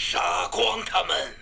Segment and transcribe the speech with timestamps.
[0.00, 1.34] 杀光他们！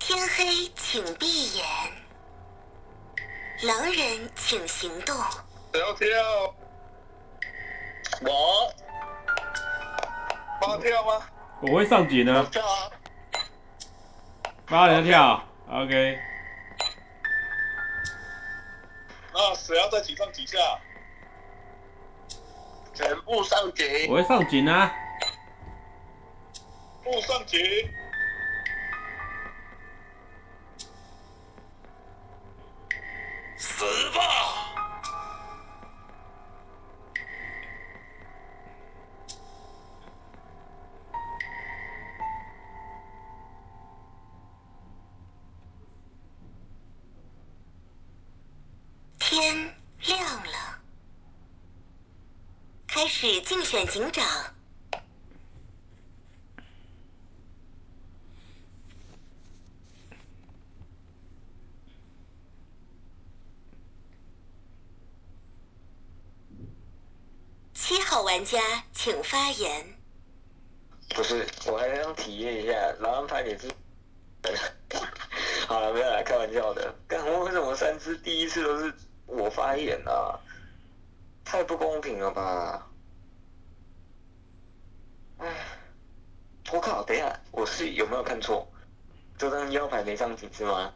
[0.00, 1.64] 天黑，请闭眼。
[3.62, 5.16] 狼人，请行动。
[5.72, 6.54] 谁要跳？
[8.20, 8.74] 我。
[10.60, 11.24] 帮跳吗？
[11.60, 12.48] 我会上井呢。
[12.50, 12.90] 跳啊！
[14.66, 15.40] 八人跳
[15.70, 16.18] ，OK。
[19.32, 20.58] 那谁要再井上几下？
[22.98, 23.86] 全部上紧。
[24.08, 24.92] 我会上紧啊。
[27.04, 27.60] 不上紧。
[33.56, 34.47] 死吧！
[53.48, 54.26] 竞选警长。
[67.72, 68.60] 七号玩家
[68.92, 69.96] 请发言。
[71.14, 73.72] 不是，我还想体验一下狼人牌，你是？
[75.66, 76.94] 好了，没有来开玩笑的。
[77.08, 80.38] 干，为什么三只第一次都是我发言啊？
[81.46, 82.84] 太不公平了吧！
[85.38, 85.46] 唉，
[86.72, 88.66] 我靠，等一下，我是有没有看错？
[89.38, 90.92] 这张腰牌没上几次吗？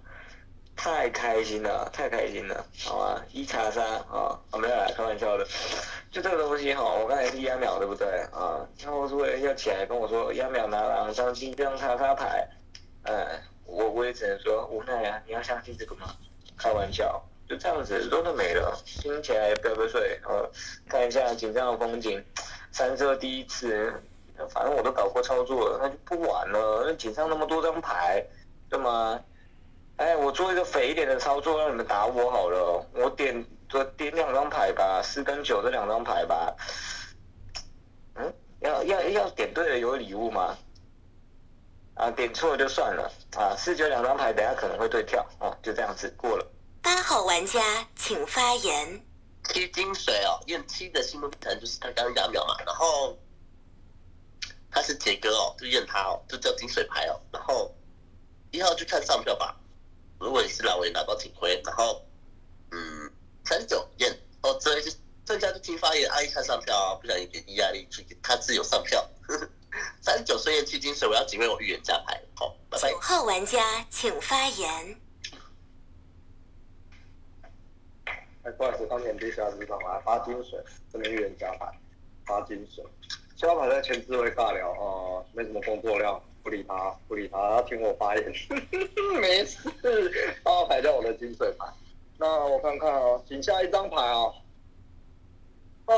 [0.75, 5.47] 太开心了，太开心了，好吧，一查三啊，我没有来开玩笑的。
[6.11, 8.67] 就这个东西哈，我刚才是压秒对不对啊？
[8.83, 12.49] 然后是为了要起来跟我说压秒拿两张金这样查查牌，
[13.05, 16.17] 呃，我我也只能说无奈啊，你要相信这个吗？
[16.57, 20.35] 开玩笑，就这样子，人都没了，听起来不要睡啊，
[20.89, 22.25] 看一下紧张的风景，
[22.73, 24.03] 三色第一次，
[24.49, 28.25] 反正我都搞过操作了，那就不玩了，那井上那么多张牌，
[28.69, 29.21] 对吗？
[29.97, 32.85] 哎，我做一个肥一点的操作，让你们打我好了。
[32.95, 36.57] 我点，就点两张牌吧，四跟九这两张牌吧。
[38.15, 40.57] 嗯，要要要点对了有礼物吗？
[41.95, 43.13] 啊，点错了就算了。
[43.37, 45.25] 啊，四九两张牌，等下可能会对跳。
[45.39, 46.47] 哦，就这样子过了。
[46.83, 47.61] 八号玩家
[47.95, 49.05] 请发言。
[49.45, 53.19] 七金水哦，用七的心路历程就是他刚刚压秒嘛，然后
[54.73, 57.73] 他是杰哥哦，就验他哦，就叫金水牌哦，然后
[58.51, 59.55] 一号去看上票吧。
[60.19, 62.03] 如果你是老魏拿到警徽，然后，
[62.71, 63.13] 嗯，
[63.45, 64.91] 三十九验哦，这就
[65.25, 69.07] 这家就听发言，阿姨看上票啊，不小心给压力去，他自有上票。
[70.01, 72.91] 三十九岁验七金水，我要警徽我预言加牌，好，拜拜。
[72.91, 75.01] 九号玩家请发言。
[78.45, 80.59] 哎，不好意思，当年地下市场来发金水，
[80.91, 81.79] 不能预言加牌，
[82.27, 82.85] 发金水。
[83.43, 86.23] 七号牌在前置位尬聊哦，没什么工作量。
[86.45, 88.25] 不理他，不理他，他听我发言，
[89.21, 89.69] 没事。
[90.45, 91.67] 八号牌叫我的金水牌，
[92.19, 94.31] 那我看看啊，井下一张牌啊，
[95.87, 95.95] 啊，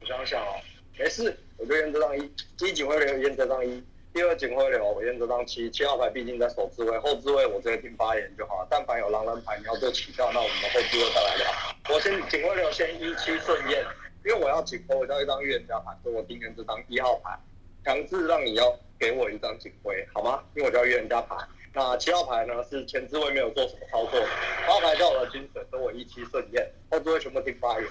[0.00, 0.58] 我想想哦，
[0.98, 3.80] 没事，我就验这张一，第一警徽流验这张一，
[4.12, 8.66] 第二警徽流我验这张七，七号牌毕竟在首置位，后置位我直接听发言就好了。
[8.68, 11.50] 但凡有狼人牌，你要做起跳，那我们后置位再来聊。
[11.90, 13.84] 我先警徽流先一七顺验，
[14.24, 17.38] 因为我要警徽，我要一张预言家牌，所以我今天这张一号牌。
[17.84, 20.42] 强制让你要给我一张警徽，好吗？
[20.54, 21.36] 因为我就要约人家牌。
[21.72, 24.20] 那七号牌呢是前置位没有做什么操作，
[24.66, 27.88] 八号牌叫我的精神，跟我一起顺验，后置位全部听发言。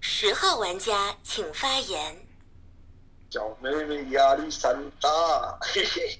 [0.00, 2.16] 十号玩家请发言。
[3.30, 6.18] 小妹妹压力山大，嘿嘿。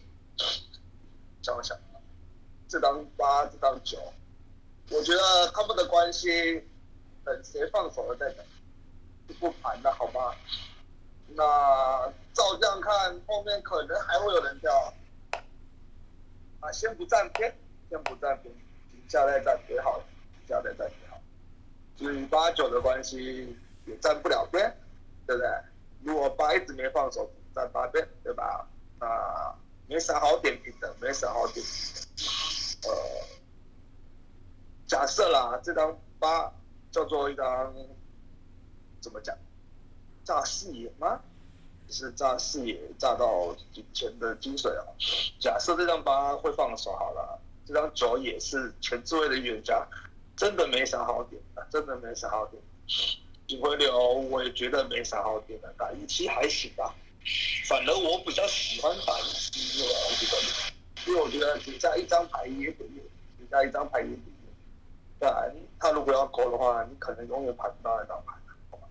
[1.43, 1.77] 想想，
[2.69, 3.99] 这张八，这张九，
[4.91, 6.63] 我觉得他们的关系，
[7.27, 8.47] 等谁放手了再等，
[9.29, 10.33] 就不盘了好吗？
[11.35, 11.43] 那
[12.33, 14.95] 照这样看，后面可能还会有人跳。
[16.61, 17.53] 啊，先不站边，
[17.91, 18.55] 先不站边，
[18.93, 20.05] 停下来站边好了，
[20.39, 21.21] 停下来站边好。
[21.97, 23.57] 至于八九的关系
[23.87, 24.73] 也站不了边，
[25.27, 25.51] 对不对？
[26.03, 28.67] 如果八一直没放手，站八边，对吧？
[29.01, 29.55] 那
[29.89, 31.75] 没啥好点评的，没啥好点评
[32.83, 32.89] 的。
[32.89, 32.95] 呃，
[34.87, 36.53] 假设啦，这张八
[36.97, 37.75] 叫做一张，
[39.03, 39.37] 怎么讲？
[40.25, 41.21] 炸视野吗？
[41.91, 44.81] 是炸视野，炸到眼前的金水啊。
[45.39, 49.87] 假设这张八会放手好了，这张九也是全智位的预言家，
[50.39, 52.63] 真的没啥好点的，真的没啥好点。
[53.47, 56.95] 警徽流我也觉得没啥好点的，打一期还行吧。
[57.69, 59.95] 反而我比较喜欢打一期哦，
[61.07, 63.05] 因为我觉得只加一张牌也得用，
[63.39, 64.23] 只加一张牌也得
[65.21, 65.21] 用。
[65.21, 68.33] 对啊，你他如果要勾的话，你可能永远排不到那张牌。
[68.71, 68.89] 好吧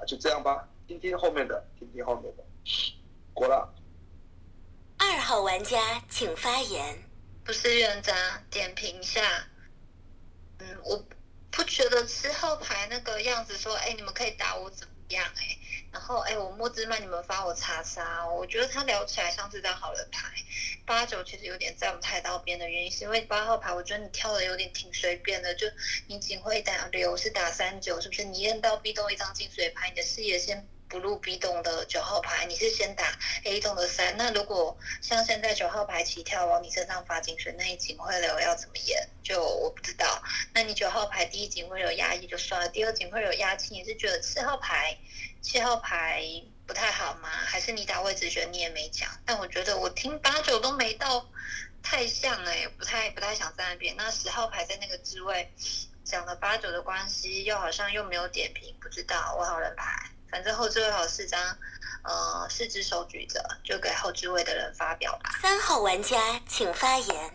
[0.00, 2.44] 啊，就这样吧，听听后面的，听听后面的。
[3.34, 3.72] 过了，
[4.98, 7.04] 二号玩家请发言。
[7.44, 8.14] 不是院长
[8.50, 9.22] 点评一下，
[10.58, 11.02] 嗯，我
[11.50, 15.58] 不觉得七号牌那个样子说，哎，你们可以打我怎么样、哎，
[15.90, 20.28] 然后哎，我莫兹曼你们发我查杀，我觉得他聊起来像是张好人牌。
[20.84, 25.66] 八九其实有点站不太到边的原因，是因为八号牌我觉得你跳的有点挺随便的，就
[26.06, 28.24] 你仅会打六是打三九，是不是？
[28.24, 34.16] 你验到 B 动一张金水牌，你的视野先不入 B 动的九号牌，你是先打 A 动的三。
[34.16, 39.08] 那如果像现在九号牌起跳往你身上发金水，那你警徽流要怎么演？
[39.22, 40.22] 就我不知道。
[40.54, 44.96] 那你九号牌第一警徽流压抑就算了，第二警徽流压气，你是觉得四号牌
[45.40, 46.22] 七号牌
[46.66, 47.28] 不太好吗？
[47.28, 49.08] 还是你打位置觉得你也没讲？
[49.24, 51.26] 但我觉得我听八九都没到
[51.82, 53.94] 太像哎、不太不太想在那边。
[53.96, 55.50] 那十号牌在那个置位
[56.04, 60.10] 讲了八九的关系，又好像又没有点评，不知道我好人牌。
[60.30, 61.40] 反正后置位好四张，
[62.02, 65.38] 呃，四只手举着，就给后置位的人发表吧。
[65.40, 67.30] 三号玩家请发言。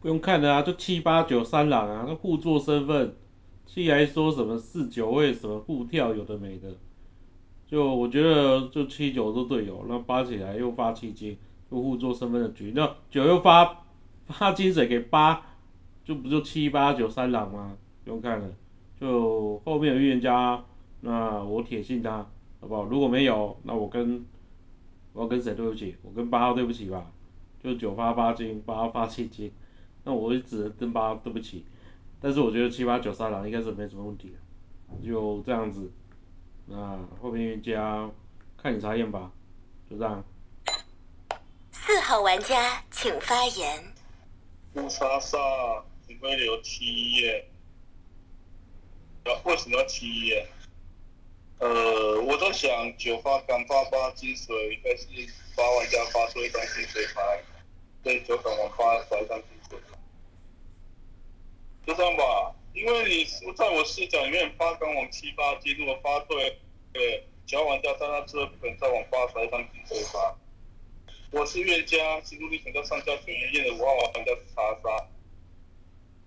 [0.00, 3.14] 不用看的啊，就七八九三郎啊，那互做身份，
[3.66, 6.68] 既然说什么四九位什么互跳，有的没的。
[7.68, 11.36] 就我觉得就七九是队友，那八起来又发七金，
[11.70, 12.72] 又互做身份的局。
[12.74, 13.84] 那九又发
[14.26, 15.42] 发金水给八，
[16.02, 17.76] 就不就七八九三狼吗？
[18.04, 18.48] 不用看了，
[18.98, 20.64] 就后面有预言家，
[21.02, 22.26] 那我铁信他，
[22.60, 22.84] 好不好？
[22.84, 24.24] 如果没有，那我跟
[25.12, 25.94] 我要跟谁对不起？
[26.02, 27.04] 我跟八号对不起吧。
[27.62, 29.52] 就九发八金，八发七金，
[30.04, 31.66] 那我就只能跟八对不起。
[32.18, 35.90] 但是我觉得七八九三狼应该是没什么问题的，就这样子。
[36.70, 38.10] 那后面预言家
[38.62, 39.32] 看你查验吧，
[39.88, 40.22] 就这样。
[41.72, 43.94] 四号玩家请发言。
[44.74, 45.38] 乌莎莎
[46.06, 47.48] 只会留七页，
[49.24, 50.46] 啊，为什么要七页？
[51.58, 55.06] 呃，我在想九发敢发八金水，应该是
[55.56, 57.42] 八玩家发出一张金水牌，
[58.02, 59.98] 所以九敢玩发发一张金水牌，
[61.86, 62.54] 就这样吧。
[62.72, 66.58] 因为你在我视角里面，八敢往七八金，如果发对，
[66.92, 70.34] 对，九玩家在他这本再往八发一张金水牌。
[71.30, 75.06] 我是乐家，是陆地选择上下选一验的五号玩家是查杀。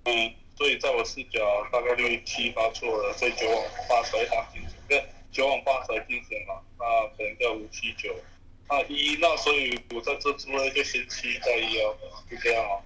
[0.06, 1.40] 嗯，所以在我视角
[1.72, 8.16] 大概率七发错了，所以九往八甩打精神，对，九往八甩精神嘛，那可能叫五七九，
[8.68, 11.96] 那一，那所以我在这之位就先七再一哦，
[12.30, 12.82] 就这样哦。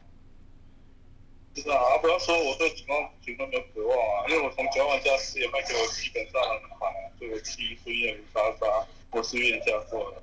[1.56, 10.22] 是啊，啊不要说我对警方警方没有渴望啊，因为我从九玩家视野卖给我基本上很牌啊，就有七孙燕五杀杀，我是冤家过的。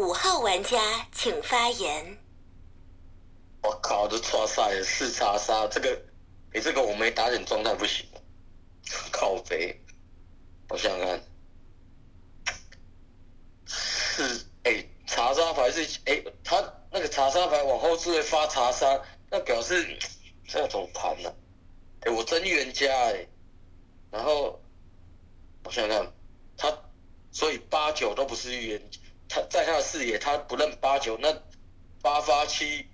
[0.00, 2.18] 五号玩家请发言。
[3.62, 6.00] 我靠，这错赛了四叉杀，这个，
[6.52, 8.06] 诶、这个我没打点状态不行，
[9.10, 9.76] 靠贼，
[10.68, 11.20] 我想想看，
[13.66, 16.62] 是，诶、查杀牌是，诶、他
[16.92, 19.98] 那个查杀牌往后置会发查杀，那表示
[20.46, 21.34] 这要怎么盘呢、
[22.00, 23.28] 诶、我真预言家诶、
[24.10, 24.60] 然后
[25.64, 26.12] 我想想，
[26.56, 26.76] 他
[27.30, 28.90] 所以八九都不是预言，
[29.28, 31.32] 他在他的视野他不认八九，那
[32.02, 32.86] 八发七。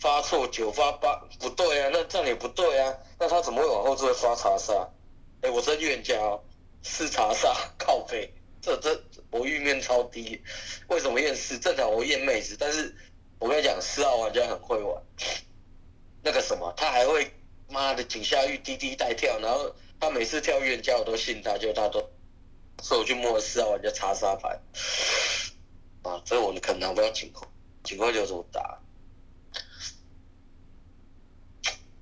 [0.00, 4.88] 发错九发八不对啊，那这样也不对啊，那他怎么会往后置位发查杀？
[5.40, 6.40] 哎、我真预言家哦，
[6.84, 8.32] 是查杀靠背，
[8.62, 10.40] 这这我预面超低，
[10.86, 11.58] 为什么验四？
[11.58, 12.94] 正常我验妹子，但是
[13.40, 15.02] 我跟你讲，四号玩家很会玩，
[16.28, 17.32] 那个什么，他还会
[17.70, 22.06] 妈的井下玉滴滴带跳，然后他每次跳预言家我都信他，就他都，
[22.82, 24.60] 所以我去摸了四号玩家查杀牌，
[26.02, 27.48] 啊，这我可能拿不到警徽，
[27.82, 28.78] 警徽流怎么打？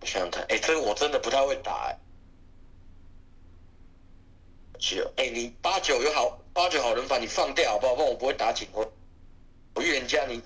[0.00, 1.97] 我想想看，哎、这个我真的不太会打、哎。
[4.80, 7.95] 九，哎、你八九有好八九好人法，你放掉好不好？
[7.95, 8.85] 不然我不会打警徽。
[9.76, 10.42] 我预言家你，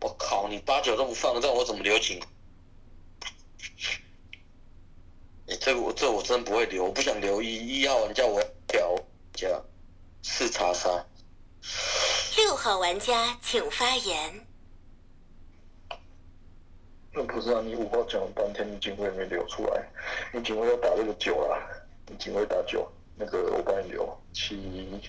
[0.00, 2.20] 我靠，你八九都不放，让我怎么留警？
[5.46, 8.94] 你、这个我这我真不会留，我不想留一一号玩家我调
[9.32, 9.48] 加
[10.22, 11.04] 四叉三。
[12.36, 14.46] 六号玩家请发言。
[17.12, 19.82] 那不是啊，你五号讲了半天，你警徽也没留出来，
[20.32, 21.58] 你警徽要打这个九啦，
[22.06, 25.00] 你警徽打九，那个我帮你留七，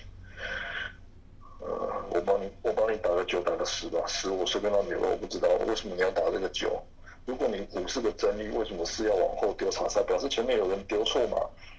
[1.60, 1.68] 呃，
[2.10, 6.82] 我帮你我帮你打个九，打个十吧，十我随便乱留，我不知道为什么你要打这个九。
[7.26, 10.00] 如果你五是个真理，为什么四要往后丢查杀？
[10.02, 11.36] 表示前面有人丢错嘛？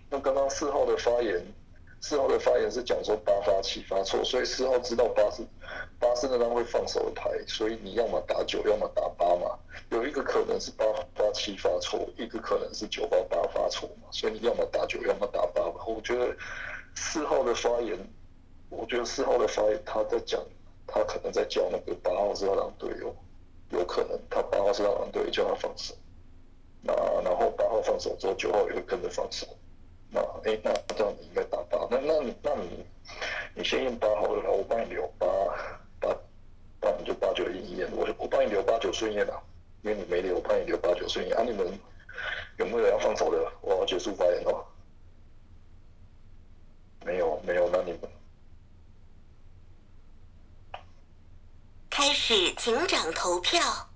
[0.09, 1.43] 那刚刚四号的发言，
[1.99, 5.43] 四号的发言是讲说八发七发错，所以四号知道八是
[5.99, 9.57] 八是那张会放手的牌，所以你要么打九，要么打八嘛。
[9.89, 10.85] 有一个可能是八
[11.15, 15.83] 发七发错，一个可能是九发八发错嘛，所以你要么打九，要么打八嘛。
[15.87, 16.33] 我觉得
[16.95, 17.97] 四号的发言，
[18.71, 20.41] 我觉得四号的发言他在讲，
[20.87, 23.13] 他可能在叫那个八号是要让队友，
[23.69, 25.93] 有可能他八号是要让队友叫他放手，
[26.81, 29.45] 那然后八号放手之后，九号也会跟着放手。
[30.09, 32.85] 那哎，那这样你应该打八，那那你那你
[33.55, 35.27] 你先验八号了啦，我帮你留八
[35.99, 36.17] 八，
[36.81, 39.41] 那你就八九一验，我我帮你留八九顺验啦，
[39.83, 41.37] 因为你没留，我帮你留八九顺验。
[41.37, 41.67] 啊，你们
[42.57, 43.51] 有没有要放手的？
[43.61, 44.65] 我要结束发言哦。
[47.05, 48.01] 没有没有，那你们
[51.91, 53.90] 开始警长投票。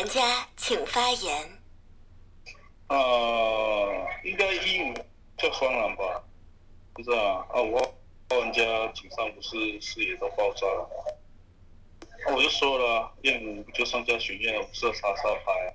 [0.00, 1.60] 玩家请发言。
[2.88, 4.94] 呃，应该一五
[5.36, 6.24] 就双狼吧？
[6.94, 7.92] 不是啊，啊五号
[8.30, 8.62] 玩家
[8.94, 12.08] 井上不是视野都爆炸了吗？
[12.26, 15.68] 啊，我就说了啊，燕五就上下巡验了，不是要查杀牌啊。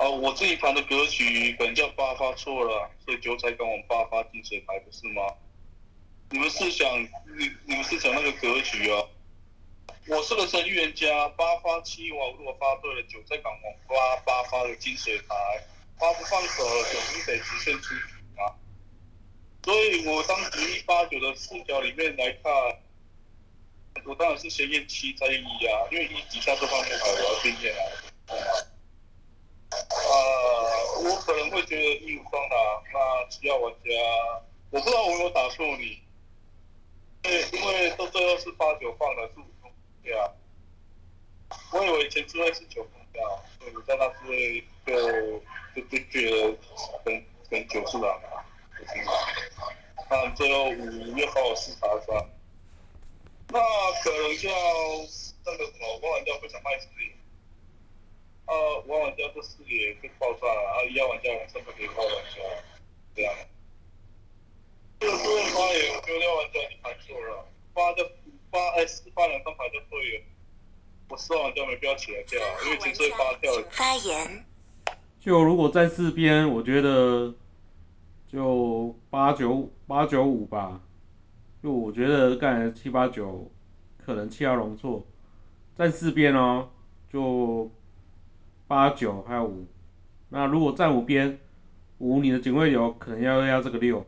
[0.00, 5.20] 啊，我自己盘的格局可能叫八发错了，所以九彩跟我们八发进水牌不是吗？
[6.30, 9.04] 你们是想你你们是想那个格局啊？
[10.08, 15.34] 我是个神预言家，八发七我如果发对了，九在港王八八发的金水牌，
[15.98, 18.00] 八不放手，九你得直线出局
[18.38, 18.54] 啊。
[19.64, 22.52] 所以我当局一八九的视角里面来看，
[24.04, 27.82] 我当然是先验七再验一啊，因为一底下这方面牌我要先验啊。
[29.70, 32.56] 呃，我可能会觉得一五双打，
[32.92, 33.90] 那七要玩家，
[34.70, 36.00] 我不知道我有打错你，
[37.24, 39.34] 因为因为到最后是八九放的是
[40.06, 40.30] 对啊，
[41.72, 44.94] 我以为前置位是九封票，所以在那置位就
[45.74, 46.56] 就就觉得
[47.04, 48.46] 跟跟九是狼啊，
[48.78, 49.12] 不是狼。
[50.08, 52.24] 那最后五又好四查杀，
[53.48, 53.58] 那
[54.04, 54.48] 可能叫
[55.44, 57.12] 那个什么，我玩家不想卖视野。
[58.46, 62.40] 呃，五号玩家这视野被爆炸了，啊，一号玩家身份给五号玩家，
[63.16, 63.34] 这样。
[65.00, 67.44] 这个对发言，我觉得六号玩家你盘错了，
[67.76, 68.02] 八就
[68.50, 70.24] 八 S 八两张牌就对了。
[71.10, 73.62] 我四号玩家没必要起来跳，因为前置位八跳了。
[73.70, 74.44] 发言。
[75.20, 77.34] 就如果在四边，我觉得
[78.26, 80.80] 就八九八九五吧。
[81.62, 83.50] 就我觉得刚才七八九
[84.04, 85.04] 可能七号容错，
[85.76, 86.70] 站四边哦，
[87.12, 87.70] 就
[88.66, 89.66] 八九还有五。
[90.28, 91.38] 那如果站五边，
[91.98, 94.06] 五你的警卫流可能要要这个六。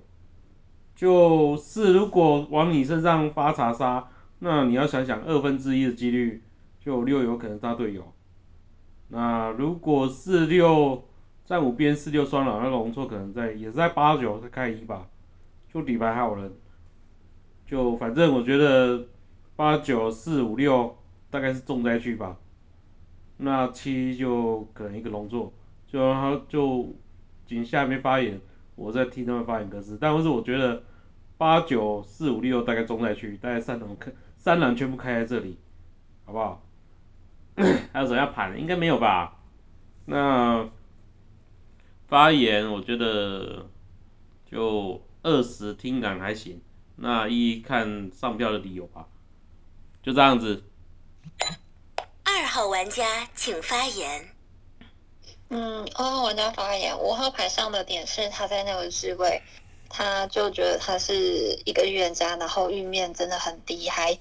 [0.99, 4.09] 就四如果往你身上发查杀，
[4.41, 6.43] 那你要想想二分之一的几率，
[6.81, 8.13] 就六有可能杀队友。
[9.07, 11.05] 那如果四六
[11.45, 15.07] 站五边四六双狼，那个容错可能在也是在八九再开一吧，
[15.73, 16.53] 就底牌还有人，
[17.65, 19.07] 就反正我觉得
[19.55, 20.97] 八九四五六
[21.31, 22.37] 大概是重灾区吧，
[23.37, 25.53] 那七就可能一个龙座，
[25.87, 26.93] 就让他就
[27.47, 28.41] 仅下面发言，
[28.75, 30.83] 我在听他们发言格式，但是我觉得
[31.39, 35.57] 八九四五六大概中在区，大概三狼开三狼全部开在这里，
[36.27, 36.63] 好不好？
[37.93, 38.61] 还有什么要盘？
[38.61, 39.39] 应该没有吧？
[40.05, 40.69] 那
[42.07, 43.67] 发言我觉得
[44.51, 46.61] 就二十听感还行，
[46.97, 49.07] 那一看上票的理由吧，
[50.03, 50.65] 就这样子。
[52.25, 54.29] 二号玩家请发言。
[55.51, 59.43] 嗯，二号玩家发言，五号牌上的点是他在那个置位，
[59.89, 64.19] 他就觉得他是一个预言家，然后预面真的很低，还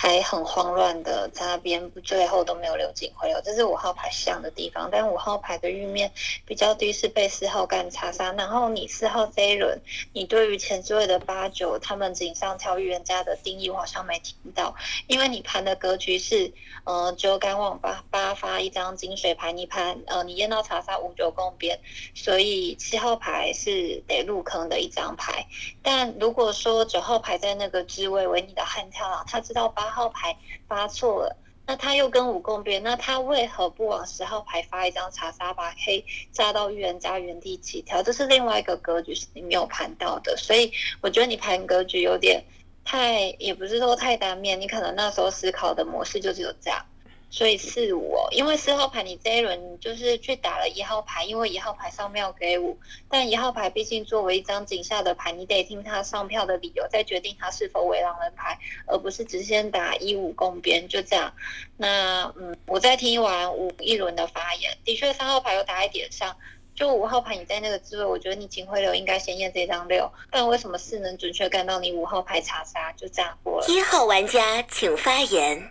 [0.00, 4.88] 还很慌乱的在那边，最后都没有留警徽流，这是五号牌像的地方。
[4.92, 6.12] 但五号牌的玉面
[6.46, 8.30] 比较低，是被四号干查杀。
[8.34, 9.80] 然后你四号这一轮，
[10.12, 14.76] 你对于前置位的八九他们井上跳预言家的定义，我好像没听到，
[15.08, 16.52] 因为你盘的格局是。
[16.84, 21.78] 呃，九杆网八八发一张金水牌，你盘呃你验到查杀五九共边，
[22.14, 25.46] 所以七号牌是得入坑的一张牌。
[25.90, 31.34] 但如果说九号牌在那个置位为你的悍跳狼，他知道八号牌发错了，
[31.66, 38.02] 那他又跟五共边，那他为何不往十号牌发一张查杀，把黑炸到预言家原地起跳？
[38.02, 42.44] 这是另外一个格局是你没有盘到的，所以我觉得你盘格局有点
[42.84, 46.84] 太，也不是说太单面，你可能那时候思考的模式就只有这样。
[47.30, 61.34] 所以四五哦，因为四号牌你这一轮就是去打了一号牌，因为一号牌上票给五，但一号牌毕竟作为一张井下的牌，你得听他上票的理由，再决定他是否为狼人牌，而不是直接打一五共边就这样。
[61.76, 66.34] 那嗯，我再听完五一轮的发言，的确三号牌又打在点上，
[66.74, 72.90] 就五号牌你在那个滋味，我觉得你警徽流应该先验这张六，但为什么四能准确干到你五号牌查杀？
[72.92, 73.66] 就这样过了。
[73.68, 75.70] 一号玩家请发言。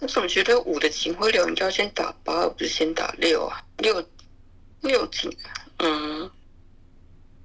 [0.00, 3.60] 我总觉得五的警徽流应该要先打八，而不是先打六啊。
[3.78, 4.08] 六
[4.80, 5.36] 六警，
[5.78, 6.30] 嗯，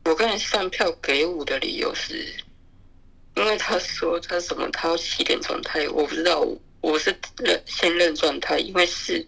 [0.05, 2.31] 我刚才上票给五的理由是，
[3.36, 6.45] 因为他说他什么他要起点状态，我不知道，
[6.81, 9.25] 我是认先认状态，因为是，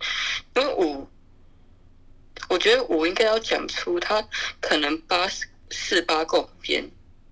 [0.55, 1.09] 因为五，
[2.47, 4.27] 我觉得五应该要讲出他
[4.61, 5.27] 可能八
[5.71, 6.87] 四八共边，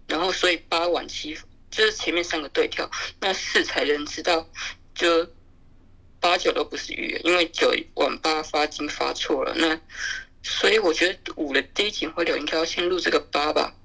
[0.07, 1.37] 然后所以八晚七
[1.69, 4.49] 就是前面三个对跳，那四才能知道
[4.95, 5.29] 就。
[6.23, 9.77] 八九都不是预言，因为九晚八发金发错了，那
[10.41, 13.75] 所以我觉得五的第一警徽流应该要先录这个八吧，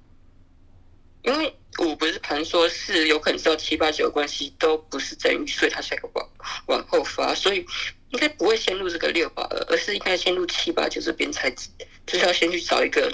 [1.25, 6.29] 因为五不是盘说是有可能知道七八九的关系都不是真预，所以他才往
[6.67, 7.67] 往后发，所以
[8.11, 13.11] 应该不会先录这个六吧，而是应该先录七八九这边才，就是要先去找一个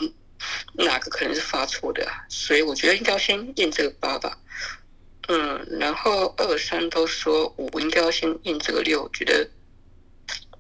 [0.75, 4.39] 哪个可能是发错的啊，所以我觉得应该要先验这个八吧。
[5.27, 9.49] 嗯，然后二三都说五应该要先印这个六，觉得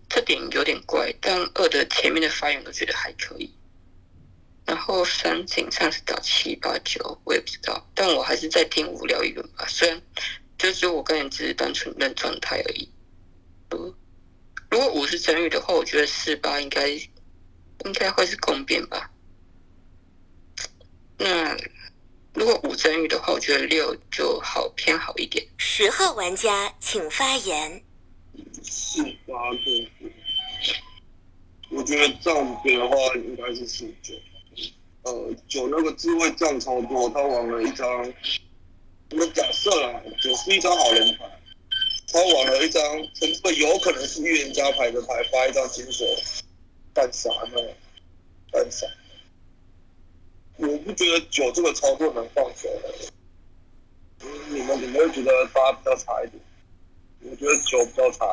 [0.09, 3.52] 这点有点怪，但二的前面的发言我觉得还可以。
[4.64, 9.66] 然后三井上是打七八九，我也不知道，但我还是在听五聊一轮吧。
[9.68, 10.00] 虽然
[10.56, 12.88] 就只有我个人只是单纯认状态而已。
[14.71, 19.11] 如果五是真语的话，我觉得四八应该应该会是共变吧。
[21.18, 21.54] 那。
[22.35, 25.47] 如果五真预的话，我觉得六就好偏好一点。
[25.57, 27.81] 十号玩家请发言。
[28.61, 30.11] 四八个，
[31.70, 34.14] 我觉得这五边的话应该是四九。
[35.03, 37.88] 呃，九那个智慧占超多，他玩了一张。
[39.11, 41.40] 我们假设啦，九是一张好人牌，
[42.09, 42.83] 他玩了一张，
[43.14, 46.05] 这个有可能是预言家牌的牌，发一张金手，
[46.92, 47.61] 干啥呢？
[48.51, 48.87] 干啥？
[50.57, 56.40] 我不觉得九这个操作能放手的，你们你们会觉得八比较差一点，
[57.23, 58.25] 我觉得九比较差。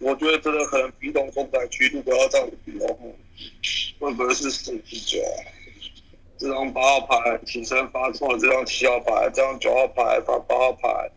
[0.00, 2.94] 我觉得真的可能比动中改区，如果要这样比的话，
[4.00, 5.18] 会不会是四比九？
[6.36, 11.10] 这张八号牌起身发错了，这张七号牌，这张九号牌发八号牌，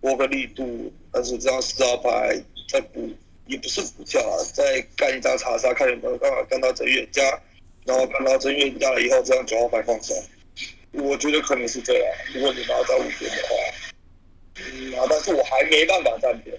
[0.00, 3.08] 拨个力度，但是这张四号牌再补
[3.46, 7.22] 也不是补跳啊，再干一张查杀，看有没有办法干到这月加。
[7.86, 10.12] 然后看到真月大了以后，这样九号牌放手，
[10.90, 12.16] 我觉得可能是这样。
[12.34, 13.54] 如果你拿在五边的话，
[14.56, 16.58] 嗯啊，但是我还没办法站边，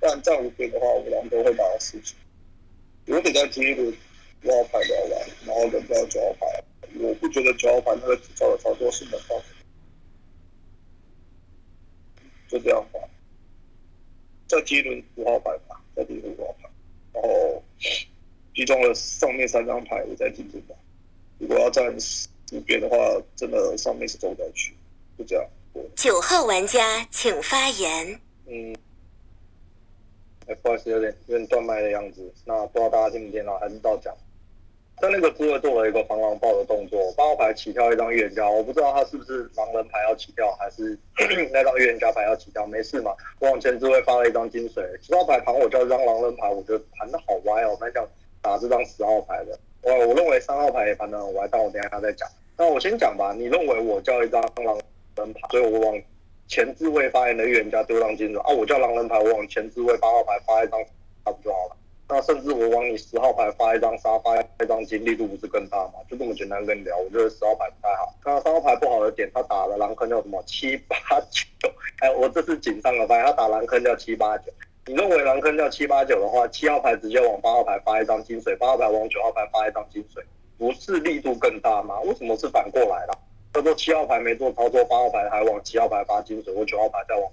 [0.00, 2.14] 但站五边的话，我两都会拿到四九。
[3.06, 3.96] 我得在第一轮
[4.42, 6.64] 五号牌聊完，然后轮到九号牌。
[6.98, 9.40] 我不觉得九号牌那个指招的操作是能放，
[12.48, 12.98] 就这样吧。
[14.48, 16.68] 在第一轮五号牌吧，在第一轮五号牌，
[17.12, 17.62] 然后。
[18.56, 20.74] 集中了上面三张牌，我再进这吧。
[21.38, 21.94] 如果要站
[22.52, 22.96] 五边的话，
[23.36, 24.74] 真的上面是走不下去，
[25.18, 25.44] 就这样。
[25.94, 28.18] 九号玩家请发言。
[28.46, 28.74] 嗯，
[30.46, 32.32] 哎，不好意思，有点有点断麦的样子。
[32.46, 34.16] 那不知道大家听不听到，还是照讲。
[35.02, 40.98] 在那个滋味做了一个防狼炮的动作，八号牌起跳一张预言家，我不知道他是不是狼人牌要起跳，还是
[41.52, 42.66] 那张预言家牌要起跳。
[42.66, 48.08] 没事嘛，我往前滋味发了一张金水，七号牌盘我叫一张狼人牌，我觉得盘的好歪哦，蛮想。
[48.46, 52.28] 打这张十号牌的，我我认为三号牌也盘得很歪，但我等下再讲。
[52.56, 54.78] 那我先讲吧，你认为我叫一张狼
[55.16, 56.00] 人牌，所以我往
[56.46, 60.80] 前置位发言的预言家丢张金子啊，我叫狼人牌，我往前置位八号牌发一张
[61.24, 61.76] 差不就好了。
[62.08, 65.94] 那甚至我往你十号牌发一张沙发一张金，力度不是更大吗？
[66.08, 68.14] 就这么简单跟你聊，我觉得十号牌不太好。
[68.22, 70.96] 看到三号牌不好的点，他打的狼坑叫什么七八
[71.32, 71.44] 九？
[71.98, 74.52] 哎，我这是紧张的发现，他打狼坑叫七八九。
[74.88, 80.22] 你认为狼坑叫七八九的话，七号牌直接往八号牌发一张金水，八号牌往九号牌发一张金水，
[80.56, 81.98] 不是力度更大吗？
[82.02, 83.18] 为什么是反过来了？
[83.52, 87.28] 他说七号牌没做操作，八号牌还往七号牌发金水，我九号牌再往，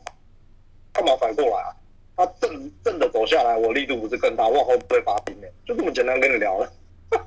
[0.94, 1.70] 干嘛反过来啊？
[2.18, 6.68] 他正正的走下来，我力度不是更大，往后不会发兵的，就这么简单跟你聊了。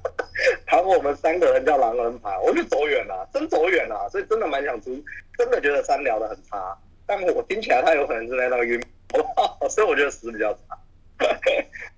[0.66, 4.90] 谈我们三个人叫狼人牌，我就走远了，真走远了，所以真的蛮想出，
[5.38, 8.82] 真的觉得三聊的很差，但我听起来他有可能是在那张晕。
[9.12, 9.68] 好不好？
[9.68, 10.78] 所以我觉得十比较差。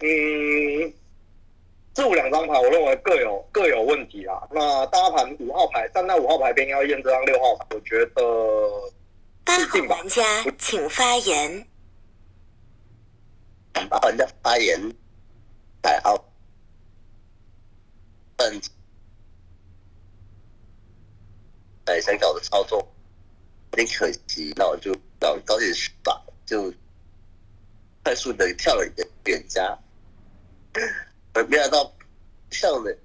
[0.00, 0.92] 嗯，
[1.94, 4.46] 这五两张牌，我认为各有各有问题啦。
[4.52, 8.92] 那搭盘五号牌，站在五号牌边要验这张六号牌，我觉得
[9.44, 10.22] 八号玩家
[10.58, 11.66] 请发言。
[13.72, 14.80] 八号玩家发言，
[15.82, 16.32] 还好。
[18.36, 18.60] 嗯，
[21.84, 22.78] 在香港的操作
[23.72, 26.72] 有点可惜，那我就让高点去吧，就
[28.08, 29.78] 快速的跳了一个远家。
[31.46, 31.92] 没想到
[32.50, 32.96] 上的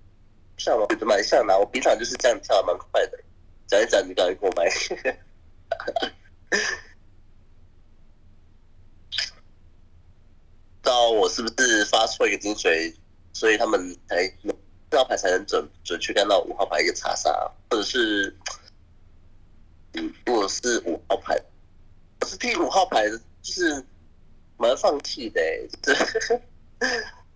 [0.55, 3.19] 上了觉得蛮像的，我平常就是这样跳，蛮快的。
[3.67, 4.63] 讲一讲，你赶快给我买。
[10.81, 12.95] 不知道我是不是发错一个精髓，
[13.33, 14.55] 所以他们才四
[14.97, 17.29] 号牌才能准准确看到五号牌一个查杀，
[17.69, 18.33] 或者是，
[19.95, 21.37] 嗯，如果是五号牌，
[22.21, 23.85] 我是替五号牌的，就是
[24.57, 26.41] 蛮放弃的、欸，就是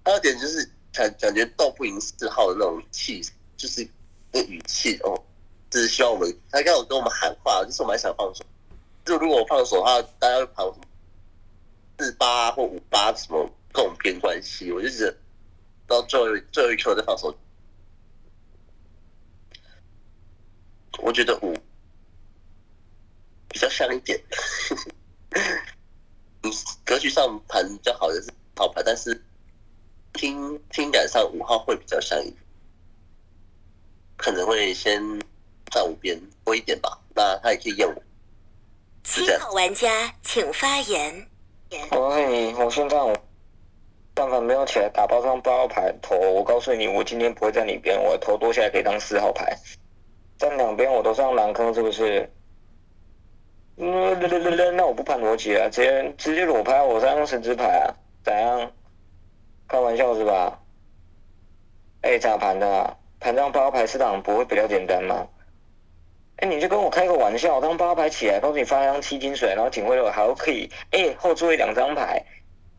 [0.03, 3.21] 还有点就是感感觉斗不赢四号的那种气，
[3.56, 3.88] 就是
[4.32, 5.23] 那语气哦，
[5.69, 8.45] 就是希望我们他刚有跟我们喊话，就是我蛮想放手，
[9.06, 10.77] 就如果我放手的话，大家会跑
[11.99, 15.17] 四八或五八什么跟我们偏关系，我就觉得
[15.88, 17.38] 到最后最后一刻再放手。
[20.99, 21.56] 我觉得五
[23.49, 24.19] 比较像一点，
[26.86, 29.23] 格局上盘比较好的是好牌，但是
[30.13, 32.33] 听听感上五号会比较像一，
[34.15, 35.01] 可能会先
[35.71, 36.99] 站五边多一点吧。
[37.15, 38.01] 那他也可以验我。
[39.03, 41.27] 七号玩家请发言。
[41.91, 43.15] 我问你，我现在我
[44.13, 49.57] 但凡没有起来打包上八号牌头，我告诉你，我今天不会在你边，我头多下来可以当四号牌。
[50.38, 52.29] 站两边我都上蓝坑，是不是？
[53.79, 58.71] 那那那那那我不盘逻辑啊，直接直接裸拍，我三张神之牌啊，怎样？
[59.67, 60.59] 开玩笑是吧？
[62.01, 62.97] 哎，咋盘的、啊？
[63.19, 65.27] 盘张八牌四档不会比较简单吗？
[66.37, 72.25] 哎，你就跟我开个玩笑，当八牌起来，告诉你发一张七金水，然后警徽流还可以，哎，后座位两张牌，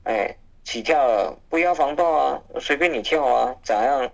[0.02, 4.10] 哎，起跳了，不要防爆啊，随便你跳啊，咋样？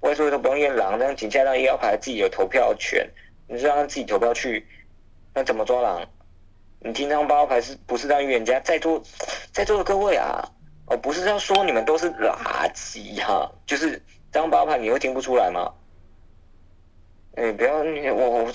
[0.00, 3.10] 外座位都不用验狼，这样警下让一号牌自己有投票权，
[3.48, 4.66] 你就让他自己投票去，
[5.34, 6.08] 那怎么抓狼？
[6.80, 9.02] 你听张八号牌是不是让预言家在座
[9.52, 10.48] 在座的各位啊？
[10.86, 12.34] 哦，不是要说你们都是垃
[12.74, 15.72] 圾哈、就是张八号牌你会听不出来吗？
[17.36, 18.52] 哎，不要你我我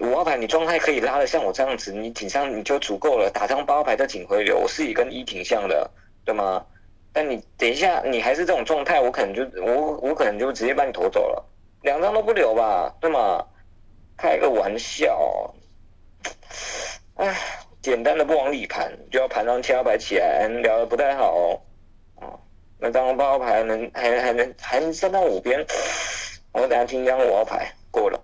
[0.00, 5.90] 五号牌你状态可以拉的像我这样子，你警上你就足够了，打张八号牌的警徽流，我是以跟一挺像的，
[6.24, 6.64] 对吗？
[7.12, 11.44] 但你等一下，你还是这种状态，我可能就我我可能就直接把你投走了，
[11.82, 13.44] 两张都不留吧，对吗？
[14.16, 15.54] 开个玩笑，
[17.14, 17.36] 唉，
[17.82, 21.60] 简单的不往里盘，就要盘张七号牌起来，聊的不太好哦。
[22.16, 22.40] 哦，
[22.78, 25.64] 那张八号牌能还还能还能站到五边，
[26.52, 28.22] 我等下听张五号牌过了。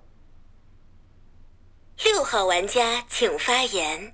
[2.04, 4.12] 六号玩家请发言。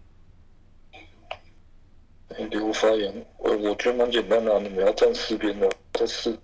[2.51, 6.37] 刘发言，我我觉得蛮简单的、啊，你们要站四边的，这四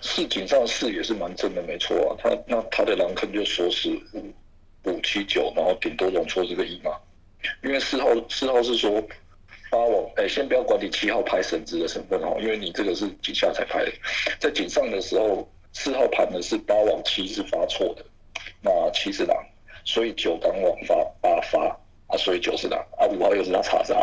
[0.00, 2.16] 四井上四也是蛮正的，没错啊。
[2.22, 4.32] 他那他的狼坑就说是五
[4.86, 6.92] 五七九，然后顶多容错这个一嘛。
[7.62, 9.00] 因为四号四号是说
[9.70, 13.92] 八王，哎，先不要管你七号拍神之的身份哦，因为你这个是井下才拍的，
[14.40, 18.04] 在井上的时候，四号盘的是八王七是发错的，
[18.62, 19.36] 那七是狼，
[19.84, 21.78] 所以九刚王发八发。
[22.08, 23.94] 啊，所以九是狼啊，五号又是他查杀，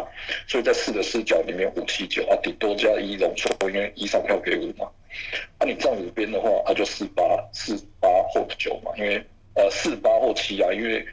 [0.46, 4.92] 所以在四的视角里面五七九啊，顶多加一容错，因为一上票给五嘛。
[5.58, 11.06] 啊，你站五边的话，啊就四八四八或九嘛，因为呃四八或七啊，因为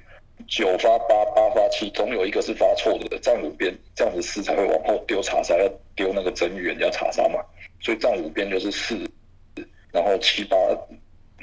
[0.48, 7.38] 九发八八发七，总有一个是发错的，站五边这样子四才会往后丢查杀，要丢那个真预言家查杀嘛，
[7.80, 8.96] 所以站五边就是四，
[9.92, 10.56] 然后七八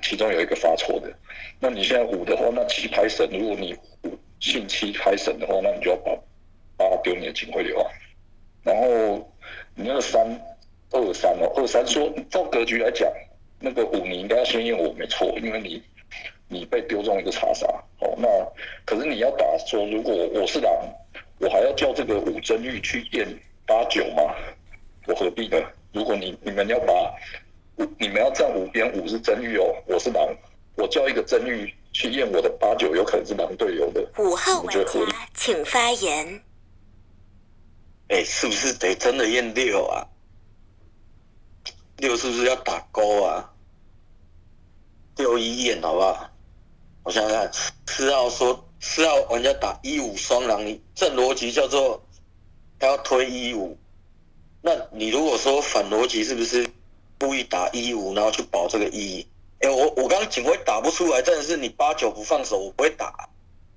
[0.02, 1.14] 其中有一个发错的，
[1.60, 6.12] 那你现在五的话，那七拍神，如果你五信七开神的话，那你就要把
[6.78, 7.90] 八丢你的警徽流啊。
[8.64, 9.32] 然后
[9.76, 10.28] 你那个三
[10.92, 13.12] 二三哦，二三说照格局来讲，
[13.60, 15.82] 那个五你应该要先验我没错，因为你
[16.48, 17.66] 你被丢中一个查杀
[18.00, 18.16] 哦。
[18.18, 18.28] 那
[18.86, 20.72] 可是你要打说，如果我是狼，
[21.40, 23.28] 我还要叫这个五真玉去验
[23.66, 24.34] 八九吗？
[25.08, 25.58] 我何必呢？
[25.94, 26.94] 如果你你们要把
[27.98, 30.28] 你们要站五边，五是真玉哦，我是狼，
[30.76, 31.74] 我叫一个真玉。
[31.94, 34.08] 去验我的八九有可能是狼队友的。
[34.20, 34.80] 五号玩家
[35.34, 36.44] 请发言。
[38.10, 40.06] 哎，是不是得真的验六啊？
[41.98, 43.52] 六是不是要打勾啊？
[45.16, 46.27] 六一验好不好？
[47.08, 47.50] 我想想看，
[47.88, 52.04] 四号说四号玩家打一五双狼，你这逻辑叫做
[52.78, 53.78] 他要推一五，
[54.62, 56.70] 那你如果说反逻辑是不是
[57.18, 59.26] 故意打一五，然后去保这个一？
[59.62, 63.30] 哎，我我刚警徽打不出来，真的是你八九不放手，我不会打，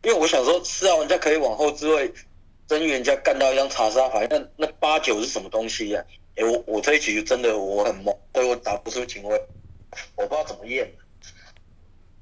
[0.02, 2.12] 因为我想说四号玩家可以往后置位，
[2.66, 9.40] 真预言家干到一张查杀牌，那那八九是什么东西呀、哎，我我这一局真的我很懵，所以我打不出警徽，
[10.16, 10.92] 我不知道怎么验。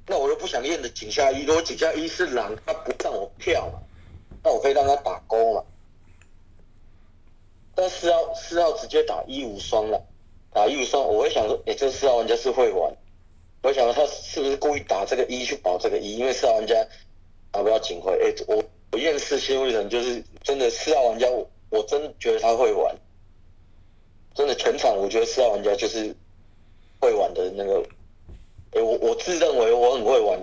[0.08, 3.78] 那我又不想验的井下一，如果井下一是狼，他不让我跳嘛，
[4.42, 5.62] 那我可以让他打勾嘛。
[7.74, 10.02] 但四号四号直接打一无双了，
[10.52, 12.92] 打一无双，我会想说，哎、这四号玩家是会玩，
[13.62, 16.74] 我想说他是不是故意打这个一去保这个一，因为四号玩家
[17.52, 22.96] 打不到警徽，哎、我我验四新会人就是真的四号玩家，我我真觉得他会玩，
[24.34, 26.16] 真的全场我觉得四号玩家就是
[26.98, 27.86] 会玩的那个，
[28.72, 30.40] 哎、我我自认为我很会玩，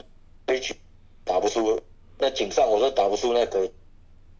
[0.47, 0.75] 一局
[1.23, 1.81] 打不出，
[2.17, 3.71] 那井上我说打不出那个。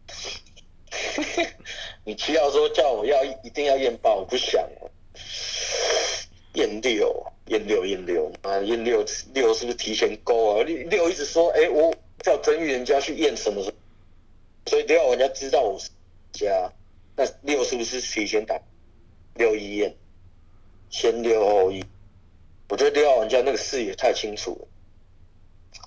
[2.04, 4.68] 你七号说叫我要一定要验爆，我不想。
[6.54, 10.62] 验六，验六，验六，啊，验六六是不是提前勾啊？
[10.62, 13.76] 六六一直说，哎、我叫真预言家去验什么什么，
[14.66, 15.90] 所以六号玩家知道我是
[16.32, 16.72] 家，
[17.14, 18.58] 那六是不是提前打
[19.34, 19.94] 六一验，
[20.88, 21.84] 先六后一？
[22.68, 24.68] 我觉得六号玩家那个视野太清楚了，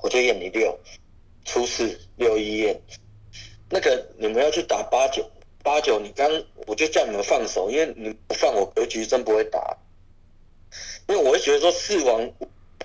[0.02, 0.80] 我就验你六，
[1.46, 2.82] 出事六一验。
[3.70, 5.30] 那个你们要去打八九，
[5.62, 6.28] 八九你刚
[6.66, 9.78] 我就叫你们放手，因为你不放我格局真不会打，
[11.08, 12.32] 因为我会觉得说四王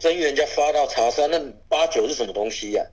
[0.00, 2.84] 真预言家发到查杀，那八九是什么东西呀、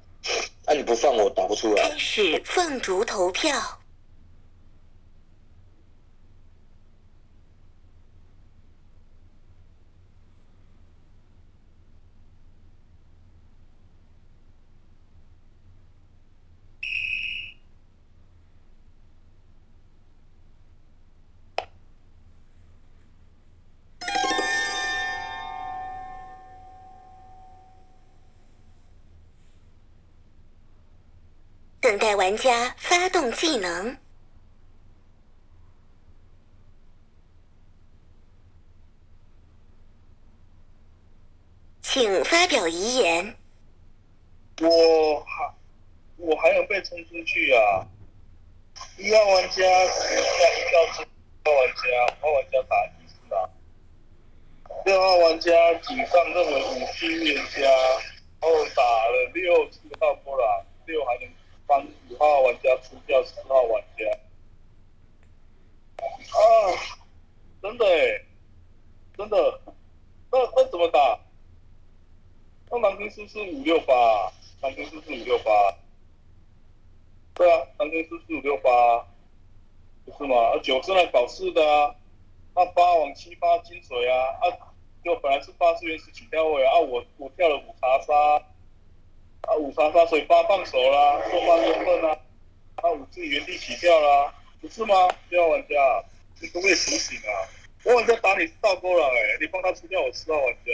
[0.68, 1.98] 那、你不放我打不出来开。
[1.98, 3.81] 始凤竹投票。
[32.22, 33.98] 玩家发动技能。
[41.82, 43.36] 请发表遗言。
[44.62, 45.52] 我还
[46.18, 47.88] 我还能被冲出去啊！
[49.00, 49.56] 一号玩家
[49.88, 51.02] 十下一到四
[51.44, 53.50] 号玩家，五号玩家打一是啊。
[54.86, 61.28] 六号玩家井上认为五是预言家，然后打了六四号波浪，六还能
[61.66, 64.06] 帮五号玩家出掉四号玩家。
[66.00, 66.06] 啊，
[67.62, 68.24] 真的哎，
[69.18, 69.62] 真的，
[70.32, 71.20] 那那怎么打？
[73.12, 74.32] 四四五六八？
[74.62, 75.52] 南京是不是五六八？
[77.34, 79.06] 对啊，南京是四五六八，
[80.06, 80.36] 不是吗？
[80.36, 81.95] 啊，九是来搞事的啊，
[82.56, 84.43] 那八往七八金水啊，啊，
[85.04, 88.13] 就本来是八是原始起跳位啊，啊我我跳了五查杀，
[89.41, 92.17] 啊五查杀，所以八放手啦，做八身份啊，
[92.76, 94.95] 啊五自己原地起跳啦，不是吗？
[95.30, 96.04] 六号玩家，
[96.39, 97.34] 你可不可以醒醒啊？
[97.84, 100.71] 我玩家打你是倒钩了哎，你帮他出掉我四号玩家。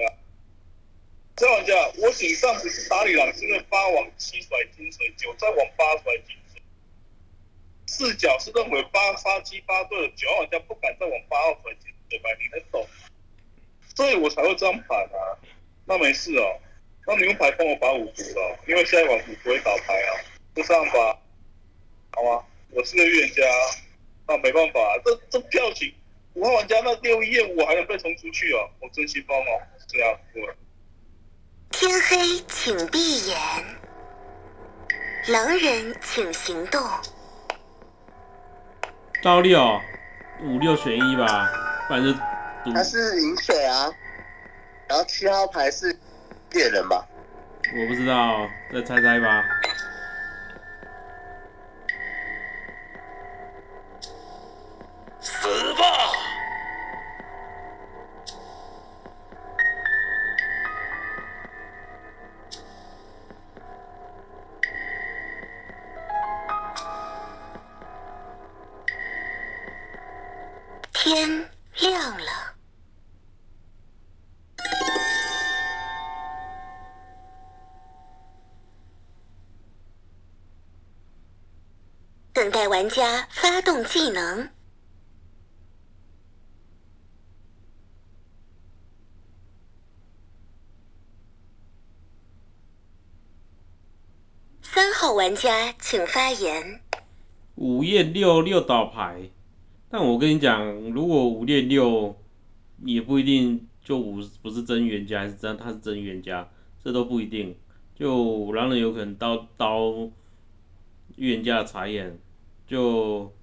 [1.37, 6.59] 这玩家，我顶上不是打你狼，是因为八往七甩金水，九再往八甩金水。
[7.85, 12.29] 视角是认为八杀七八对了，九号玩家不敢再往八号甩金水吧？
[12.39, 12.87] 你能懂？
[13.95, 15.37] 所以我才会这样盘啊。
[15.85, 16.59] 那没事哦，
[17.05, 20.09] 那你用牌帮我把五毒了，因为下一晚五不会打牌啊，
[20.55, 21.19] 就这样吧，
[22.13, 22.43] 好吗？
[22.71, 23.43] 我是个预言家，
[24.27, 25.93] 那没办法、这这票型
[26.33, 30.43] 五号玩家那六一验我还能被冲出去哦，我真心帮哦，这样对。
[31.69, 33.37] 天黑，请闭眼。
[35.27, 36.81] 狼人请行动。
[39.21, 39.81] 照六
[40.43, 41.49] 五六选一吧，
[41.87, 42.13] 不然就。
[42.73, 43.93] 他是饮水啊，
[44.87, 45.97] 然后七号牌是
[46.51, 47.05] 猎人吧？
[47.75, 49.43] 我不知道，再猜猜吧。
[82.57, 84.49] 等待玩家发动技能。
[94.63, 96.81] 三号玩家请发言。
[97.53, 99.29] 午宴六六倒牌，
[99.91, 102.19] 但我跟你讲，如果五练六，
[102.83, 106.49] 也不一定就五不是真冤家，还是真他是真冤家，
[106.83, 107.55] 这都不一定。
[107.93, 110.09] 就狼人有可能刀刀
[111.17, 112.17] 预言家的查验，
[112.67, 113.33] 就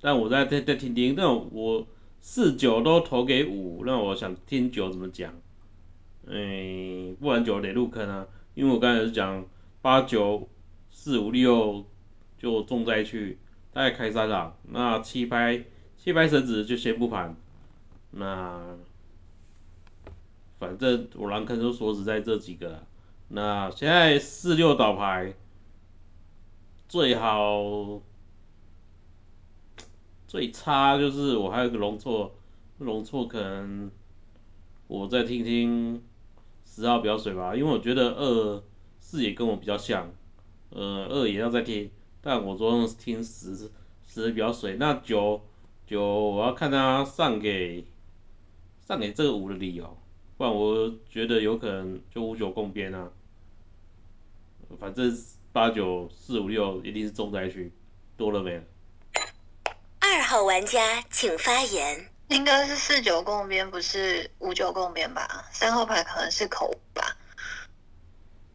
[0.00, 1.86] 但我在在在听听，但我
[2.20, 5.34] 四九都投给五，那我想听九怎么讲。
[6.26, 9.44] 嗯，不然九得入坑啊，因为我刚才是讲
[9.82, 10.48] 八九
[10.90, 11.84] 四五六
[12.38, 13.38] 就重灾区，
[13.72, 15.64] 大概开三了，那七拍
[15.96, 17.36] 七拍绳子就先不盘，
[18.10, 18.76] 那
[20.58, 22.86] 反正我狼坑就锁死在这几个了。
[23.28, 25.34] 那现在四六倒牌
[26.88, 28.00] 最好
[30.34, 32.34] 最差就是我还有个龙错，
[32.78, 33.88] 龙错可能
[34.88, 36.02] 我再听听
[36.64, 38.64] 十号表水吧，因为我觉得二
[38.98, 40.10] 四也跟我比较像，
[40.70, 41.88] 呃二也要再听，
[42.20, 43.70] 但我昨天听十
[44.08, 45.40] 十比较水，那九
[45.86, 47.86] 九我要看他上给
[48.80, 49.96] 上给这个五的理由，
[50.36, 53.08] 不然我觉得有可能就五九共边啊。
[54.80, 55.16] 反正
[55.52, 57.70] 八九四五六一定是重灾区，
[58.16, 58.64] 多了没了。
[60.14, 62.08] 二号玩家请发言。
[62.28, 65.44] 应该是四九共边，不是五九共边吧？
[65.50, 67.16] 三号牌可能是口吧。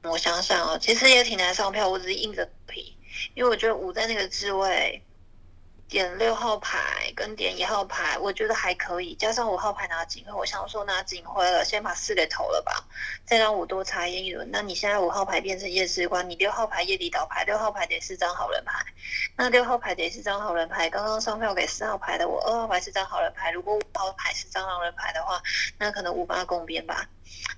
[0.04, 2.96] 我想想哦，其实也挺难上票，我只是硬着皮，
[3.34, 5.04] 因为我觉得五在那个置位。
[5.90, 12.86] 点六号牌跟点一号牌，我觉得还可以，加上五号牌拿警徽，我想说拿警徽了，先把四给投了吧，
[13.26, 14.48] 再让五多查验一轮。
[14.52, 18.86] 那你现在五号牌变成夜视官，你六号牌夜里倒牌，六号牌得是张好人牌，
[19.36, 20.88] 那六号牌得是张好人牌。
[20.92, 25.42] 刚刚上票给四号牌的我，二号牌是张好人牌，如果五号牌是张狼人牌的话，
[25.80, 27.10] 那可能五八共边吧。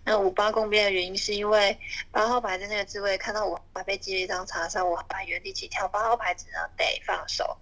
[0.06, 1.78] 那五八共边的原因是因为
[2.12, 7.58] 八号牌在那个置位看到五号牌被记了一张查杀，五号牌原地起跳，八号牌只能得放手。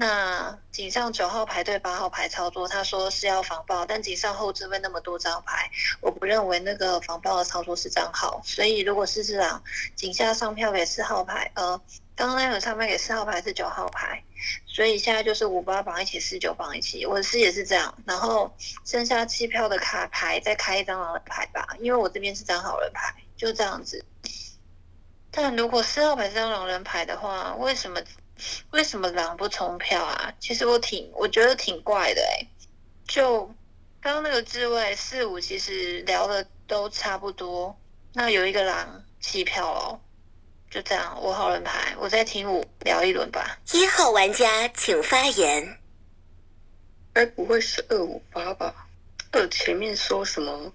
[0.00, 9.62] 那井上九号牌对八号牌操作，他说是要防爆，但井上后置位那么多张牌，我不认为那个防爆的操作是张号，所以如果是这样，
[9.96, 11.78] 井下上票给四号牌，呃，
[12.16, 14.24] 刚刚那轮上票给四号牌是九号牌，
[14.66, 24.02] 所以现在就是五八绑一起，四九绑一起，我的视野是这样，然后剩下七票的卡牌再开一张狼人牌吧，因为我这边是张好人牌，就这样子。
[25.30, 28.00] 但如果四号牌是张狼人牌的话，为什么？
[28.70, 30.32] 为什么狼不冲票啊？
[30.40, 32.46] 其实我挺，我觉得挺怪的哎。
[33.06, 33.46] 就
[34.00, 37.78] 刚刚那个置位四五，其实聊的都差不多。
[38.12, 40.00] 那有一个狼弃票哦，
[40.70, 41.18] 就这样。
[41.22, 43.58] 我好人牌，我再听五聊一轮吧。
[43.72, 45.78] 一号玩家请发言。
[47.12, 48.86] 该不会是二五八吧？
[49.32, 50.72] 二前面说什么？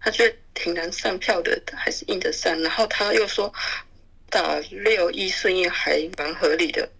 [0.00, 2.60] 他觉得挺难上票的，还是硬得上。
[2.60, 3.52] 然后他又说
[4.28, 6.90] 打六一顺应还蛮合理的。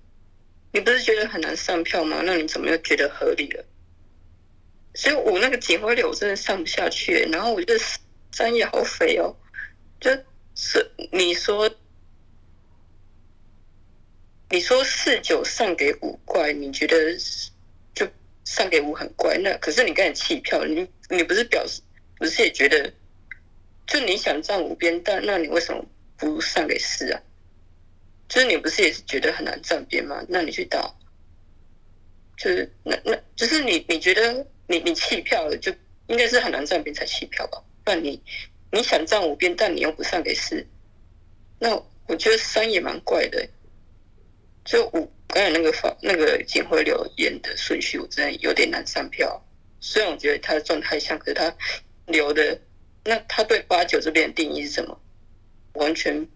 [0.75, 2.21] 你不是觉得很难上票吗？
[2.25, 3.65] 那你怎么又觉得合理了？
[4.93, 7.81] 所以我那个警徽流我真的上不下去，然后我觉得
[8.33, 9.37] 三也好肥哦，
[10.01, 10.11] 就
[10.57, 11.73] 是你说
[14.51, 17.17] 你说四九上给五怪，你觉得
[17.95, 18.09] 就
[18.45, 19.39] 上给五很怪？
[19.39, 21.83] 那可是你刚才弃票，你你不是表示
[22.19, 22.93] 不是也觉得
[23.87, 27.23] 就你想站五边，但那你为什么不上给四啊？
[28.35, 30.21] 就是你不是也是觉得很难站边吗？
[30.29, 30.93] 那你去打，
[32.37, 35.73] 就是那那，就是你你觉得你你弃票了，就
[36.09, 37.63] 应该是很难站边才弃票吧？
[37.85, 38.21] 不然你
[38.73, 40.67] 你想站五边，但你又不上给四，
[41.61, 43.49] 那我觉得三也蛮怪的。
[44.65, 49.41] 就五刚才那个发那个警徽流演的顺序，我真的有点难上票。
[49.79, 51.57] 虽然我觉得他的状态像，可是他
[52.07, 52.61] 留的
[53.05, 55.01] 那他对八九这边的定义是什么？
[55.75, 56.27] 完全。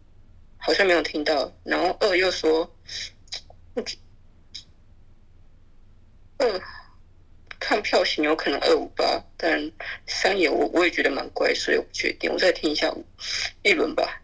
[0.58, 2.70] 好像没有听到，然后二又说，
[6.38, 6.60] 二
[7.58, 9.72] 看票型有可能二五八，但
[10.06, 12.94] 三也我我也觉得蛮怪，所以我不确定，我再听一下
[13.62, 14.22] 一轮吧。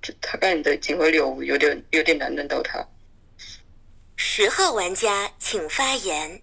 [0.00, 2.86] 就他刚才的警徽六五有点有点难认到他。
[4.16, 6.42] 十号玩家请发言。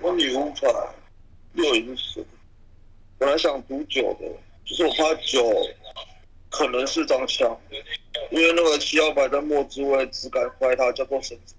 [0.00, 0.66] 我女巫牌
[1.52, 2.24] 六银十，
[3.18, 4.26] 本来想赌九的，
[4.64, 5.42] 就是我怕九。
[6.52, 7.58] 可能是张枪，
[8.30, 11.54] 因为那个七号牌在末之位只敢坏他叫做神子，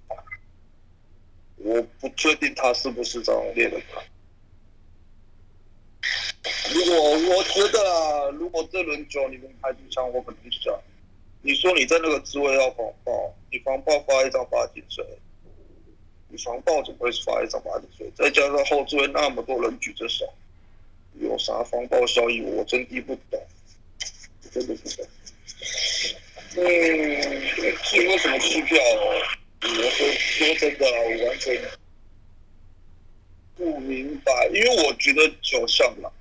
[1.57, 4.07] 我不确定他是不是张猎人牌。
[6.73, 10.79] 如果我觉得，如果这轮九你们开出枪，我可能想，
[11.41, 15.03] 你说你在那个职位要防爆，你防爆发一张八金水，
[16.27, 18.11] 你防爆怎么会发一张八金水？
[18.15, 20.31] 再加上后置位那么多人举着手，
[21.19, 22.41] 有啥防爆效益？
[22.41, 23.41] 我真的不懂。
[24.53, 25.07] 真的不懂。
[26.55, 26.61] 嗯，
[27.83, 28.77] 至于为什么弃票，
[29.61, 31.59] 我说说真的，我完全
[33.55, 36.11] 不明白，因为我觉得九像狼，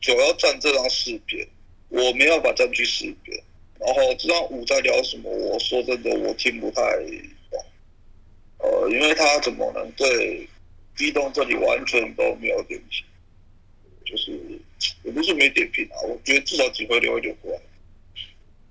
[0.00, 1.46] 九要站这张四边，
[1.88, 3.40] 我没有法占据四边。
[3.78, 5.30] 然后这张五在聊什么？
[5.30, 6.82] 我说真的，我听不太
[7.50, 7.64] 懂。
[8.58, 10.48] 呃，因为他怎么能对
[10.96, 13.04] 地洞这里完全都没有点评？
[14.04, 14.32] 就是
[15.02, 17.60] 也不是没点评啊，我觉得至少几回留一留过来。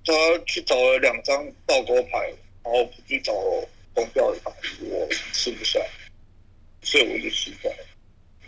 [0.05, 0.13] 他
[0.45, 2.33] 去找了两张倒钩牌，
[2.63, 3.33] 然后不去找
[3.93, 4.51] 光标的牌，
[4.81, 5.79] 我吃不下，
[6.81, 7.69] 所以我就失败。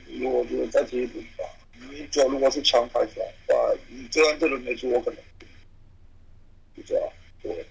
[0.08, 1.44] 如果觉得再贴一轮吧，
[1.92, 5.20] 你九如果是强牌的话，你这样这轮没出，我可能
[6.78, 7.10] 就这样。
[7.44, 7.66] 对，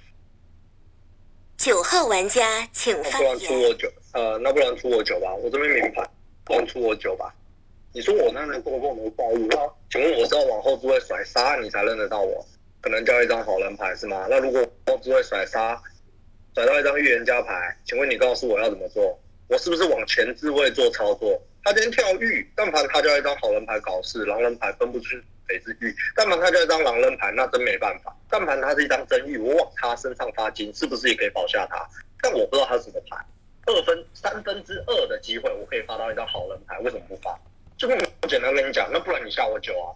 [1.57, 3.78] 九号玩家请发那不然出我言。
[3.78, 6.07] 九，呃，那不然出我九吧，我这边明牌，
[6.45, 7.34] 不然出我九吧。
[7.93, 9.57] 你说我那个动作没在意，那
[9.91, 12.45] 请问我是要往后置位甩杀你才认得到我？
[12.80, 14.26] 可能叫一张好人牌是吗？
[14.28, 15.80] 那如果后置位甩杀，
[16.55, 19.18] 甩到一张预言家牌，请问你告诉我要怎么做？
[19.49, 21.41] 我是不是往前置位做操作？
[21.64, 25.16] 他今天跳玉，但凡他叫一张好人牌搞事，狼人牌分不出
[25.49, 28.14] 谁是玉，但凡他叫一张狼人牌，那真没办法。
[28.28, 31.89] 但凡他是一张真玉，我往他身上发金，是不是也可以保下他？
[32.22, 33.16] 但我不知道他是什么牌，
[33.66, 37.39] 二分三分之二的机会，我可以发到一张好人牌，为什么不发？
[37.79, 39.95] 就我简单跟你讲，那不然你下我九啊，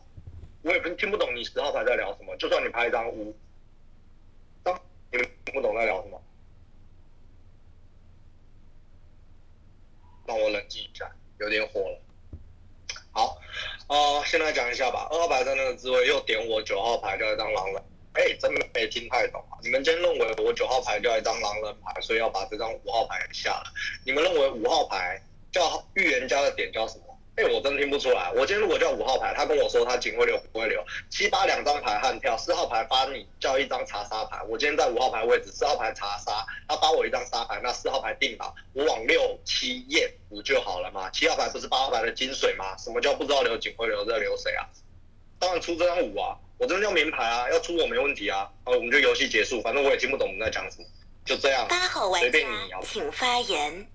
[0.62, 2.36] 我也不听不懂你十号牌在聊什么。
[2.36, 3.36] 就算你拍一张五，
[4.62, 4.80] 当
[5.10, 6.22] 你们听不懂在聊什么，
[10.26, 11.10] 让我冷静一下，
[11.40, 11.98] 有点火了。
[13.10, 13.36] 好，
[13.88, 15.08] 呃，先来讲一下吧。
[15.10, 19.58] 二号牌在那个滋味又点我九号牌掉一张狼人，哎，真没听太懂啊。
[19.60, 23.64] 你们今天认为我九号牌掉一张狼人牌，所以要把这张五号牌给下了。
[24.06, 25.20] 你们认为五号牌
[25.50, 27.11] 叫预言家的点叫什么？
[27.34, 28.30] 哎，我真听不出来。
[28.32, 34.42] 我今天如果叫五号牌，他跟我说他警会流不会流，七八两张牌悍跳，四号牌发你叫一张查杀牌。
[34.46, 41.08] 我今天在五号牌位置，四号牌查杀，他发我一张杀牌，那四号牌定吧，我往六七验不就好了吗？
[41.08, 42.76] 七号牌不是八号牌的金水吗？
[42.76, 44.68] 什么叫不知道留警会流在留谁啊？
[45.38, 48.40] 当然出这张五啊，我真的叫名牌啊，要出我没问题啊。
[48.64, 50.86] 啊，我们就游戏结束，反正我也听不懂我们在讲什么，
[51.24, 52.80] 就这样，八号玩随便家你啊。
[52.84, 53.88] 请发言。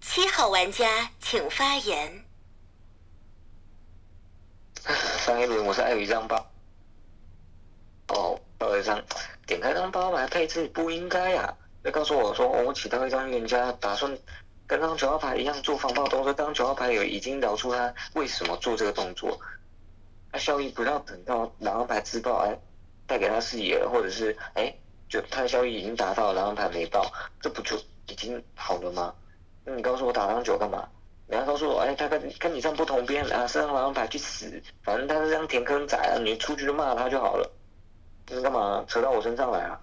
[0.00, 2.24] 七玩家请发言。
[5.24, 6.36] 上一轮我是爱一张八，
[8.08, 9.02] 哦，到一张，
[9.46, 11.56] 点开张八牌配置不应该啊！
[11.82, 14.16] 别告诉我说、哦我起到一张预言家，打算
[14.66, 19.40] 跟张九号牌一样做防爆动作，当九号牌有已经聊出他为什么做这个动作，
[20.30, 22.56] 他效益不要等到狼人牌自爆，哎，
[23.06, 24.72] 带给他视野，或者是哎，
[25.08, 27.76] 就他的效益已经达到，狼人牌没爆，这不就
[28.06, 29.12] 已经好了吗？
[29.66, 30.88] 那你告诉我打张九干嘛？
[31.28, 37.50] 你要告诉我，哎，他跟跟你站不同边啊，三张狼牌去死，反正他是这样填坑仔啊，你出去就骂他就好了。
[38.28, 39.80] 你干嘛扯到我身上来啊？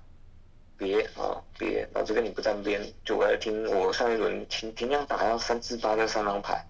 [0.78, 6.66] 别啊，别，老子跟你不沾边，就我要听我上一轮平平量打要三四八跟三张牌，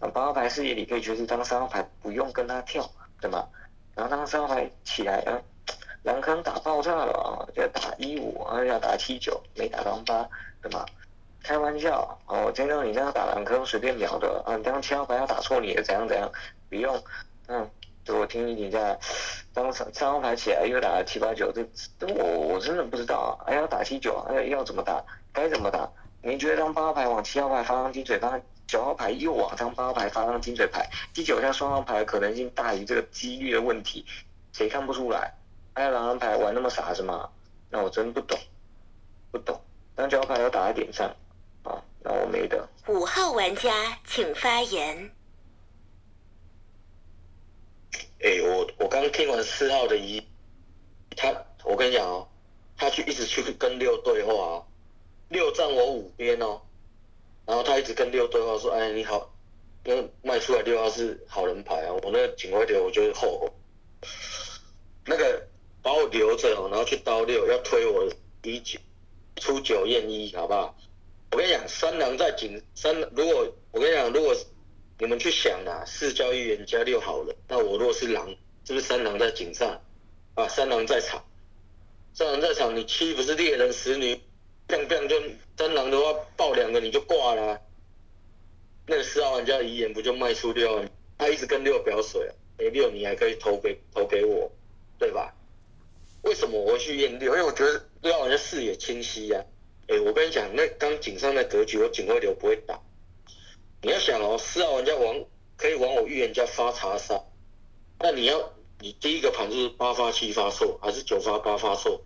[0.00, 2.90] 啊八号牌视野里可以觉得当三号牌不用跟他跳，
[3.20, 3.46] 对吗？
[3.94, 5.36] 然后当三号牌起来，啊，
[6.02, 10.26] 狼坑打爆炸了啊，要打一五，啊要打七九，没打当八，
[10.62, 10.84] 对吗？
[11.44, 16.32] 开玩笑，哦，见到你这样打狼坑随便秒的，啊，你当七号牌要打错你怎样怎样，
[16.70, 16.98] 不用，
[17.48, 17.70] 嗯，
[18.02, 18.98] 就我听你评价，
[19.52, 21.62] 当三三号牌起来又打了七八九，这
[21.98, 22.24] 这我
[22.54, 25.86] 我真的不知道啊，哎要打七九，哎要怎么打，该怎么打？
[26.22, 34.06] 你觉得当八号牌往七号牌发张金水发，九号牌又往张八号牌发张金水牌，第九下双号牌可能性大于这个几率的问题，
[34.54, 35.34] 谁看不出来？
[35.74, 37.28] 还有狼人牌玩那么傻是吗？
[37.68, 38.38] 那我真不懂，
[39.30, 39.60] 不懂。
[39.94, 41.14] 当九号牌要打在点上，
[42.04, 42.68] 那我没得。
[42.86, 45.10] 五号玩家请发言。
[48.20, 50.22] 哎、我我刚听完四号的一，
[51.16, 51.34] 他
[51.64, 52.28] 我跟你讲哦，
[52.76, 54.66] 他去一直去跟六对话哦，
[55.28, 56.60] 六站我五边哦，
[57.46, 59.34] 然后他一直跟六对话说，哎你好，
[59.84, 63.50] 因为卖出来六号是好人牌啊，我那个警徽流我就是后悔，
[65.06, 65.46] 那个
[65.82, 68.10] 把我留着哦，然后去刀六要推我
[68.42, 68.78] 一九
[69.36, 70.76] 出九验一好不好？
[71.34, 74.32] 我跟你讲，三郎在警三，如果我跟你讲，如果
[75.00, 78.28] 你们去想啊，四交易员加六好了，那我若是狼，
[78.64, 79.82] 是不是三郎在井上
[80.36, 80.46] 啊？
[80.46, 81.24] 三郎在场，
[82.14, 84.14] 三郎在场，你七不是猎人使女，
[84.68, 85.20] 砰砰就
[85.58, 87.60] 三郎的话爆两个你就挂了、
[88.86, 90.84] 那个四号玩家遗言不就卖出六号？
[91.18, 94.48] 他一直跟六表水啊，没六你还可以投给投给我，
[95.00, 95.34] 对吧？
[96.22, 97.32] 为什么我会去验六？
[97.32, 99.44] 因为我觉得六号玩家视野清晰呀、
[99.86, 102.80] 哎、我跟你讲，那刚井上的格局，我警卫流不会打。
[103.82, 105.24] 你要想哦，四号玩家往
[105.56, 107.22] 可以往我预言家发查杀，
[107.98, 112.02] 那你要你第一个盘就是八发七发错，还是九发八发错？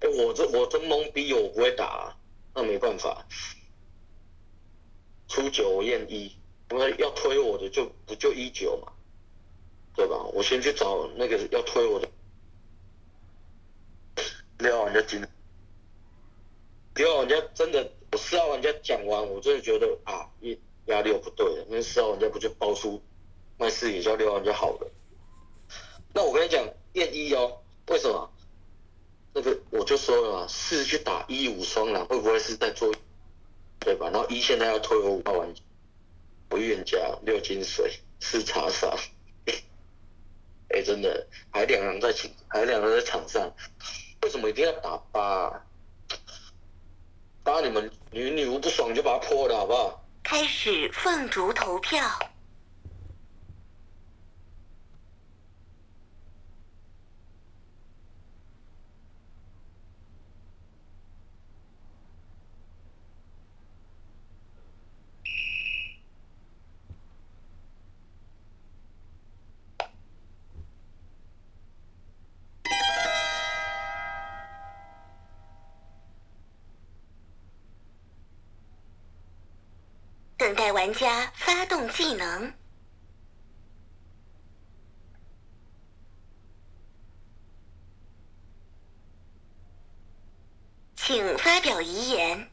[0.00, 2.16] 哎、我这我真懵逼，我不会打、
[2.54, 3.26] 那没办法。
[5.28, 6.34] 初九我验一，
[6.70, 8.90] 因为要推我的就不就一九嘛，
[9.94, 10.16] 对吧？
[10.32, 12.08] 我先去找那个要推我的，
[14.58, 15.22] 六号玩家进。
[17.60, 23.02] 真的，我四号玩家讲完，我真的觉得啊，一压力不对了，那四号玩家不就爆出
[23.58, 24.90] 卖视野叫六号玩家好了？
[26.14, 28.32] 那我跟你讲，验一哦，为什么？
[29.34, 32.94] 那个我就说了嘛，四去打一五双狼，会不会是在做？
[33.80, 34.08] 对吧？
[34.10, 35.60] 然后一现在要推我五号玩家，
[36.48, 36.96] 我预言家
[37.26, 38.96] 六金水四查杀，
[40.70, 43.54] 哎、真的，还两个人在场，还两个人在场上，
[44.22, 45.66] 为什么一定要打八、啊？
[47.42, 50.04] 打你们女女巫不爽就把它破了好不好？
[50.22, 52.29] 开始凤竹投票。
[80.50, 82.52] 等待玩家发动技能。
[90.96, 92.50] 请发表遗言。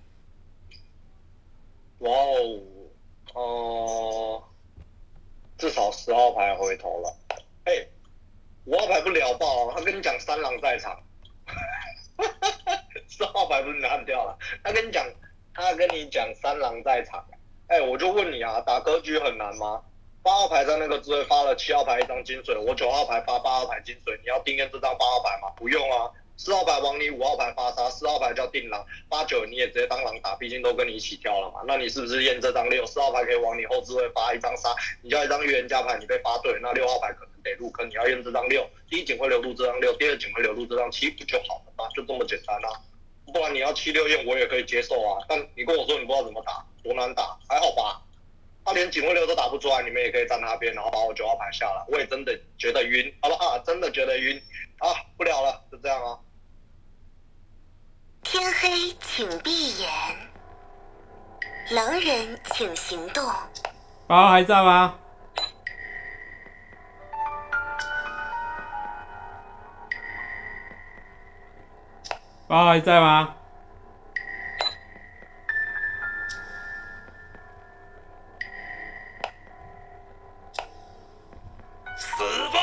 [1.98, 2.62] 哇哦，
[3.34, 4.44] 哦、
[5.58, 7.18] 至少十号牌回头了。
[7.64, 7.88] 哎、
[8.66, 11.02] 五号牌不聊爆、他跟你讲三郎在场，
[13.10, 15.04] 四号牌不是拿不掉了，他跟你讲，
[15.56, 17.28] 他跟你讲三郎在场。
[17.68, 19.82] 哎、我就问你啊，打格局很难吗？
[20.24, 25.50] 八号牌在那个智慧发了七号牌一张金水，我九号牌发八号牌金水，你要定验这张八号牌吗？
[25.58, 26.12] 不用啊。
[26.38, 31.62] 四号牌往你五号牌发杀，四号牌叫定狼，八九你也直接当狼打，毕竟都跟你一起跳了嘛。
[31.66, 32.86] 那你是不是验这张六？
[32.86, 34.70] 四号牌可以往你后置位发一张杀，
[35.02, 38.66] 你叫一张预言家牌，你被发对，那六号牌可能得入坑，你要验这张六。
[38.90, 41.90] 第一警会流入这张六，第二警会流入这张七，不就好了吗？
[41.96, 42.70] 就这么简单啊。
[43.34, 48.02] 不然你要七六验我也可以接受啊，但你跟我说你不知道怎么打，多难打，还好吧？
[48.66, 51.86] 他连警卫流都打不出来，你们也可以站他边，然后把我九号牌下了。
[51.88, 53.58] 我也真的觉得晕，好不好？
[53.60, 54.38] 真的觉得晕
[54.80, 54.92] 啊！
[55.16, 56.20] 不聊了，就这样啊。
[58.24, 59.90] 天黑，请闭眼。
[61.72, 63.24] 狼人，请行动。
[64.08, 65.00] 八号还在吗？
[72.48, 73.36] 爸爸还在吗？
[81.98, 82.57] 死！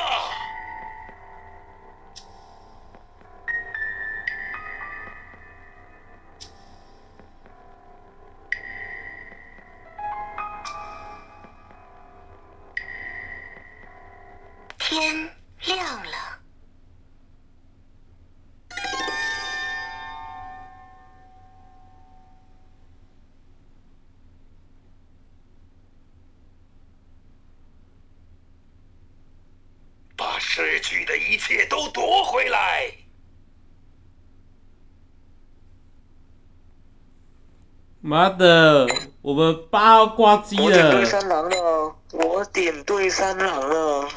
[38.14, 38.86] 妈的，
[39.22, 41.04] 我们八号挂机了我点对。
[41.04, 44.08] 三郎了，我点对三郎了，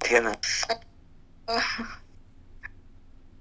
[0.00, 0.32] 天哪！
[1.44, 1.54] 啊，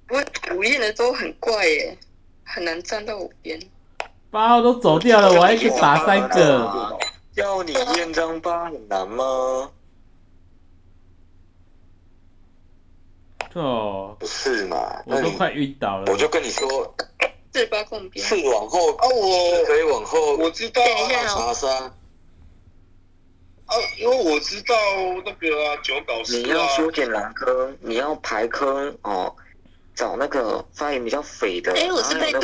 [0.10, 0.24] 我
[0.56, 1.98] 我验的都很怪耶，
[2.44, 3.60] 很难站到我边。
[4.30, 7.00] 八号都走掉了，我还可以打三个。
[7.34, 9.72] 要你验张八很难吗？
[13.56, 15.02] 哦，不是嘛？
[15.08, 16.12] 我都快晕倒了。
[16.12, 16.96] 我就跟你说，
[17.56, 18.26] 四八共边。
[18.26, 21.68] 是往后啊，我可以往后我知道等一下啊，查杀。
[23.68, 24.76] 啊，因为我知道
[25.26, 29.34] 那个啊，九搞事你要啊，修剪蓝坑，你要排坑哦，
[29.96, 32.42] 找那个发言比较肥的，哎我是被毒